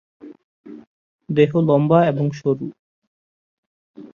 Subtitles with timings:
[1.29, 2.67] দেহ লম্বা এবং সরু।